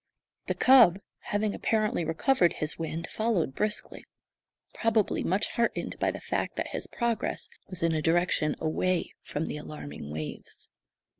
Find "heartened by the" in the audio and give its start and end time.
5.49-6.19